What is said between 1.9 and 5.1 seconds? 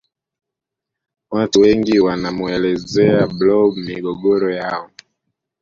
wanamuelezea blob migogoro yao